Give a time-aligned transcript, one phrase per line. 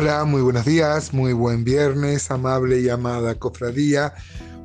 [0.00, 4.14] Hola, muy buenos días, muy buen viernes, amable y amada cofradía.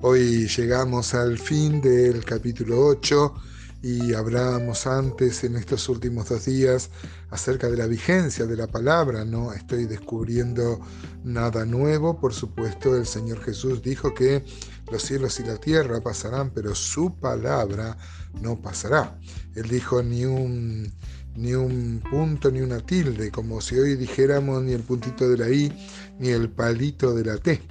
[0.02, 3.34] Hoy llegamos al fin del capítulo 8
[3.82, 6.92] y hablábamos antes en estos últimos dos días
[7.32, 9.26] acerca de la vigencia de la palabra.
[9.26, 10.80] No estoy descubriendo
[11.24, 14.46] nada nuevo, por supuesto el Señor Jesús dijo que
[14.92, 17.98] los cielos y la tierra pasarán, pero su palabra
[18.40, 19.18] no pasará.
[19.56, 20.94] Él dijo ni un
[21.36, 25.50] ni un punto ni una tilde, como si hoy dijéramos ni el puntito de la
[25.50, 25.74] I
[26.20, 27.62] ni el palito de la T.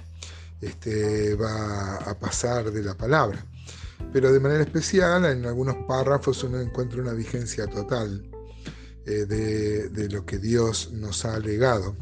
[0.61, 3.45] Este, va a pasar de la palabra.
[4.11, 8.23] Pero de manera especial, en algunos párrafos uno encuentra una vigencia total
[9.05, 11.95] eh, de, de, lo que Dios nos ha legado.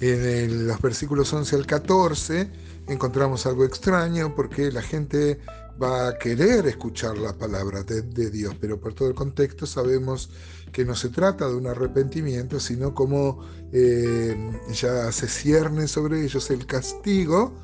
[0.00, 2.50] En los versículos 11 al 14
[2.88, 5.40] encontramos algo extraño porque la gente
[5.82, 10.30] va a querer escuchar la palabra de, Dios, pero por todo el contexto sabemos
[10.72, 14.36] que no se trata de un arrepentimiento, sino como eh,
[14.72, 17.54] ya se cierne sobre ellos el castigo,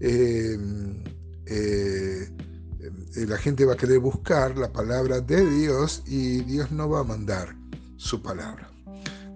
[0.00, 0.58] eh,
[1.46, 2.28] eh,
[3.14, 7.04] la gente va a querer buscar la palabra de Dios y Dios no va a
[7.04, 7.56] mandar
[7.96, 8.71] su palabra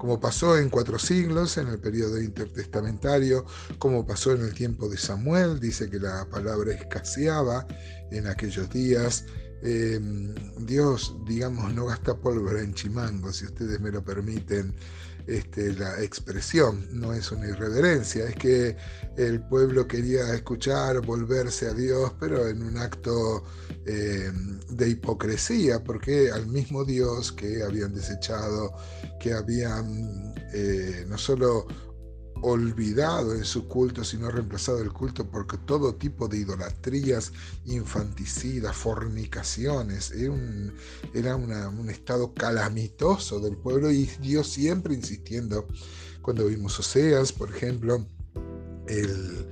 [0.07, 3.45] como pasó en cuatro siglos, en el periodo intertestamentario,
[3.81, 7.67] como pasó en el tiempo de Samuel, dice que la palabra escaseaba
[8.13, 9.25] en aquellos días.
[9.65, 10.33] Em,
[10.65, 14.77] Dios, digamos, no gasta pólvora en chimango, si ustedes me lo permiten
[15.27, 18.77] este, la expresión, no es una irreverencia, es que
[19.17, 23.45] el pueblo quería escuchar, volverse a Dios, pero en un acto
[23.87, 24.31] eh,
[24.71, 28.73] de hipocresía, porque al mismo Dios que habían desechado,
[29.19, 31.67] que habían eh, no solo
[32.42, 37.33] olvidado en su culto, sino reemplazado el culto por todo tipo de idolatrías
[37.65, 40.11] infanticidas, fornicaciones.
[40.12, 40.73] Era, un,
[41.14, 45.67] era un estado calamitoso del pueblo y Dios siempre insistiendo.
[46.23, 48.05] Cuando vimos Oseas, por ejemplo,
[48.89, 49.47] el,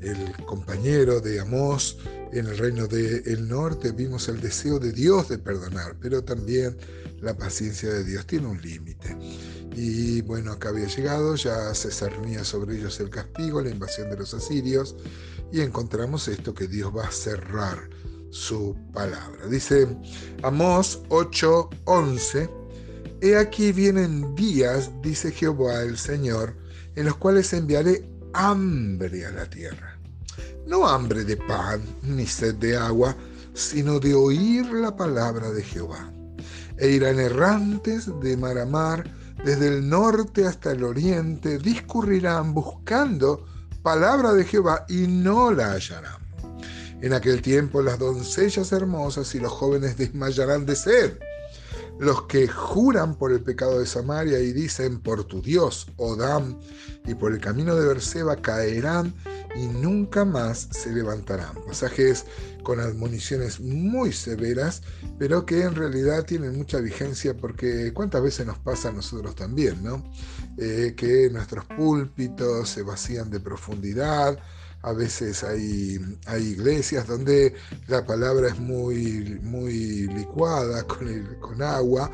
[0.00, 1.98] el compañero de Amós
[2.32, 6.76] en el reino del norte, vimos el deseo de Dios de perdonar, pero también
[7.20, 9.16] la paciencia de Dios tiene un límite.
[9.80, 14.16] Y bueno, acá había llegado, ya se cernía sobre ellos el castigo, la invasión de
[14.16, 14.96] los asirios,
[15.52, 17.88] y encontramos esto que Dios va a cerrar
[18.30, 19.46] su palabra.
[19.46, 19.86] Dice
[20.42, 22.50] Amós 8:11,
[23.20, 26.56] He aquí vienen días, dice Jehová el Señor,
[26.96, 29.96] en los cuales enviaré hambre a la tierra.
[30.66, 33.16] No hambre de pan ni sed de agua,
[33.54, 36.12] sino de oír la palabra de Jehová.
[36.78, 43.44] E irán errantes de mar a mar, desde el norte hasta el oriente, discurrirán buscando
[43.82, 46.20] palabra de Jehová y no la hallarán.
[47.00, 51.18] En aquel tiempo las doncellas hermosas y los jóvenes desmayarán de sed.
[52.00, 56.58] Los que juran por el pecado de Samaria y dicen por tu Dios, Odam,
[57.06, 59.14] y por el camino de Berseba caerán
[59.58, 61.54] y nunca más se levantarán.
[61.66, 62.24] Pasajes
[62.62, 64.82] con admoniciones muy severas,
[65.18, 69.82] pero que en realidad tienen mucha vigencia porque cuántas veces nos pasa a nosotros también,
[69.82, 70.04] ¿no?
[70.58, 74.38] Eh, que nuestros púlpitos se vacían de profundidad,
[74.82, 77.54] a veces hay, hay, iglesias donde
[77.88, 82.10] la palabra es muy, muy licuada con, con agua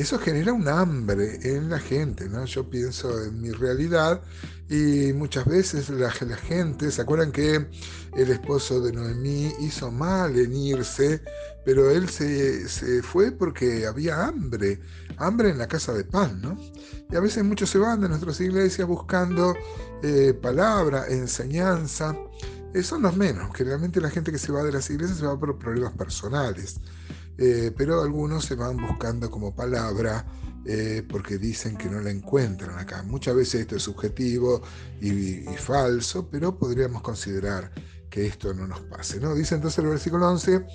[0.00, 2.44] eso genera un hambre en la gente, ¿no?
[2.44, 4.20] Yo pienso en mi realidad
[4.68, 7.66] y muchas veces la, gente, ¿se acuerdan que
[8.14, 11.22] el esposo de Noemí hizo mal en irse,
[11.64, 14.80] pero él se, se, fue porque había hambre,
[15.16, 16.58] hambre en la casa de pan, ¿no?
[17.10, 19.54] Y a veces muchos se van de nuestras iglesias buscando
[20.02, 22.16] eh, palabra, enseñanza.
[22.82, 25.58] Son los menos, generalmente la gente que se va de las iglesias se va por
[25.58, 26.80] problemas personales.
[27.38, 30.24] Eh, pero algunos se van buscando como palabra
[30.64, 33.02] eh, porque dicen que no la encuentran acá.
[33.02, 34.62] Muchas veces esto es subjetivo
[35.00, 37.70] y, falso, pero podríamos considerar
[38.10, 39.20] que esto no nos pase.
[39.20, 39.34] ¿no?
[39.34, 40.66] Dice entonces el versículo 11,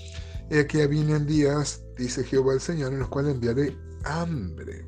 [0.67, 4.86] que vienen días, dice Jehová el Señor, en los cuales enviaré hambre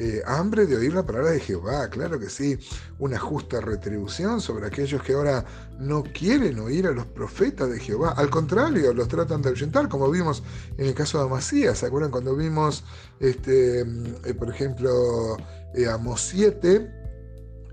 [0.00, 2.56] eh, hambre de oír la palabra de Jehová, claro que sí,
[3.00, 5.44] una justa retribución sobre aquellos que ahora
[5.80, 10.08] no quieren oír a los profetas de Jehová, al contrario, los tratan de ahuyentar, como
[10.08, 10.44] vimos
[10.76, 12.84] en el caso de Amasías, ¿se acuerdan cuando vimos,
[13.18, 15.36] este, eh, por ejemplo,
[15.74, 16.94] eh, Amos 7?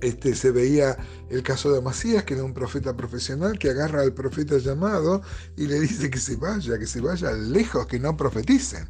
[0.01, 0.97] Este, se veía
[1.29, 5.21] el caso de Amasías, que era un profeta profesional que agarra al profeta llamado
[5.55, 8.89] y le dice que se vaya, que se vaya lejos, que no profeticen.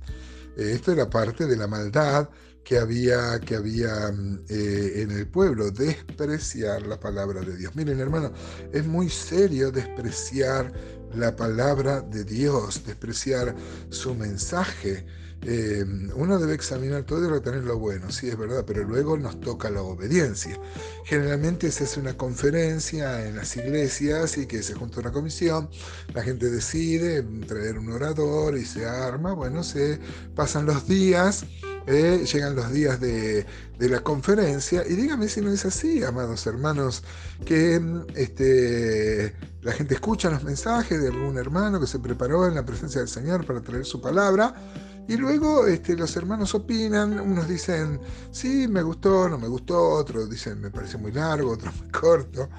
[0.56, 2.30] Esto era parte de la maldad
[2.66, 7.76] que había, que había mm, eh, en el pueblo, despreciar la palabra de Dios.
[7.76, 8.34] Miren, hermano,
[8.74, 10.74] es muy serio despreciar
[11.14, 13.56] la palabra de Dios, despreciar
[13.90, 15.06] su mensaje.
[15.44, 15.86] Eh,
[16.16, 19.70] uno debe examinar todo y retener lo bueno, sí es verdad, pero luego nos toca
[19.70, 20.60] la obediencia.
[21.04, 25.70] Generalmente se hace una conferencia en las iglesias y que se junta una comisión,
[26.16, 30.00] la gente decide traer un orador y se arma, bueno, se
[30.34, 31.46] pasan los días
[31.88, 33.46] eh, llegan los días de,
[33.80, 34.84] la conferencia.
[34.88, 37.04] Y dígame si no es así, amados hermanos,
[37.46, 37.82] que
[38.16, 43.02] este, la gente escucha los mensajes de algún hermano que se preparó en la presencia
[43.02, 44.56] del Señor para traer su palabra
[45.08, 48.00] y luego este, los hermanos opinan, unos dicen,
[48.32, 52.50] sí, me gustó, no me gustó, otros dicen, me parece muy largo, otros muy corto.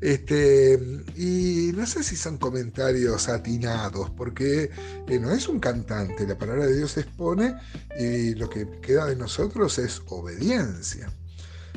[0.00, 0.78] Este,
[1.16, 4.70] y no sé si son comentarios atinados, porque
[5.08, 7.54] eh, no es un cantante, la palabra de Dios se expone
[7.98, 11.10] y lo que queda de nosotros es obediencia.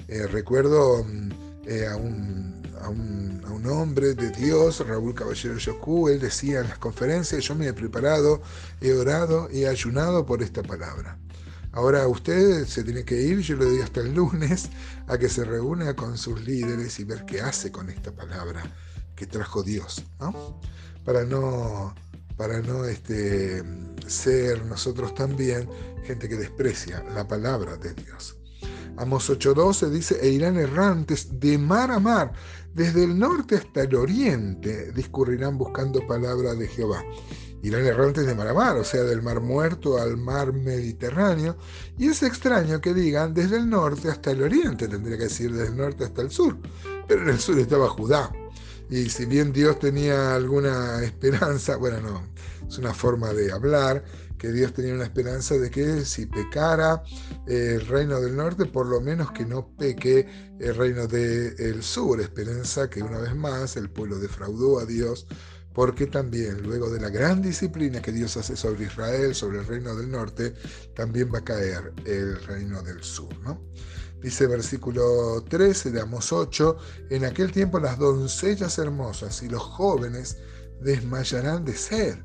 [0.09, 6.19] Eh, recuerdo mm, eh, a un a un, hombre de Dios, Raúl Caballero Yocú, él
[6.19, 8.41] decía en las conferencias, yo me he preparado,
[8.79, 11.19] he orado he ayunado por esta palabra.
[11.73, 14.69] Ahora usted se tiene que ir, yo le doy hasta el lunes,
[15.07, 18.63] a que se reúna con sus líderes y ver qué hace con esta palabra
[19.15, 20.61] que trajo Dios, ¿no?
[21.03, 21.93] Para no,
[22.37, 23.63] para no este,
[24.07, 25.69] ser nosotros también
[26.05, 28.37] gente que desprecia la palabra de Dios.
[28.97, 32.33] Amos 8:12 dice, e irán errantes de mar a mar,
[32.73, 37.03] desde el norte hasta el oriente, discurrirán buscando palabra de Jehová.
[37.63, 41.57] Irán errantes de mar a mar, o sea, del mar muerto al mar Mediterráneo.
[41.97, 45.69] Y es extraño que digan desde el norte hasta el oriente, tendría que decir desde
[45.69, 46.57] el norte hasta el sur.
[47.07, 48.31] Pero en el sur estaba Judá.
[48.89, 52.23] Y si bien Dios tenía alguna esperanza, bueno, no,
[52.67, 54.03] es una forma de hablar,
[54.37, 57.03] que Dios tenía una esperanza de que si pecara
[57.47, 60.27] el reino del norte, por lo menos que no peque
[60.59, 62.21] el reino del sur.
[62.21, 65.27] Esperanza que una vez más el pueblo defraudó a Dios,
[65.73, 69.95] porque también luego de la gran disciplina que Dios hace sobre Israel, sobre el reino
[69.95, 70.53] del norte,
[70.95, 73.29] también va a caer el reino del sur.
[73.43, 73.61] ¿no?
[74.21, 76.77] Dice versículo 13 de Amos 8,
[77.11, 80.37] en aquel tiempo las doncellas hermosas y los jóvenes
[80.81, 82.17] desmayarán de sed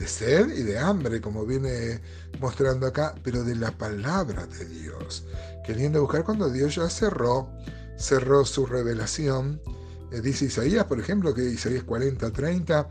[0.00, 2.00] de sed y de hambre, como viene
[2.40, 5.24] mostrando acá, pero de la palabra de Dios.
[5.66, 7.50] Queriendo buscar cuando Dios ya cerró,
[7.98, 9.60] cerró su revelación.
[10.10, 12.88] Eh, dice Isaías, por ejemplo, que Isaías 40, 30,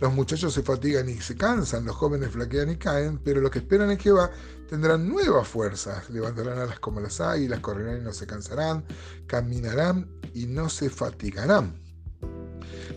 [0.00, 3.58] los muchachos se fatigan y se cansan, los jóvenes flaquean y caen, pero los que
[3.58, 4.30] esperan en Jehová
[4.66, 8.82] tendrán nuevas fuerzas, levantarán alas como las águilas, correrán y no se cansarán,
[9.26, 11.85] caminarán y no se fatigarán.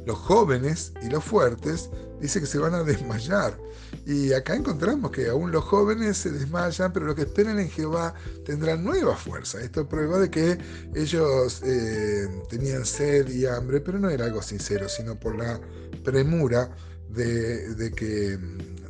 [0.05, 1.89] Los jóvenes y los fuertes
[2.21, 3.57] dice que se van a desmayar.
[4.05, 8.13] Y acá encontramos que aún los jóvenes se desmayan, pero los que esperan en Jehová
[8.45, 9.61] tendrán nueva fuerza.
[9.61, 10.57] Esto prueba de que
[10.95, 15.59] ellos eh, tenían sed y hambre, pero no era algo sincero, sino por la
[16.03, 16.69] premura
[17.09, 18.37] de, que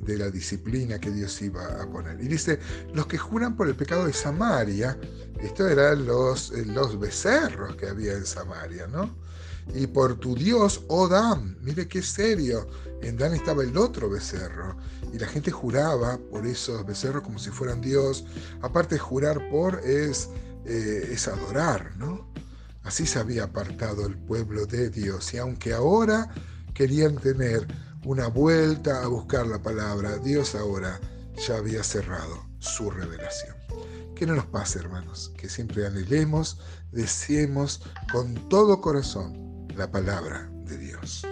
[0.01, 2.19] de la disciplina que Dios iba a poner.
[2.19, 2.59] Y dice,
[2.93, 4.97] los que juran por el pecado de Samaria,
[5.39, 9.28] esto eran los, los becerros que había en Samaria, ¿no?
[9.73, 11.57] Y por tu Dios, oh Dan.
[11.61, 12.67] Mire qué serio.
[13.01, 14.75] En Dan estaba el otro becerro.
[15.13, 18.25] Y la gente juraba por esos becerros como si fueran Dios.
[18.61, 20.29] Aparte, jurar por es,
[20.65, 22.31] eh, es adorar, ¿no?
[22.83, 25.33] Así se había apartado el pueblo de Dios.
[25.33, 26.29] Y aunque ahora
[26.73, 27.67] querían tener
[28.05, 30.99] una vuelta a buscar la palabra, Dios ahora
[31.47, 33.55] ya había cerrado su revelación.
[34.15, 36.59] Que no nos pase, hermanos, que siempre anhelemos,
[36.91, 41.25] deseemos con todo corazón la palabra de Dios.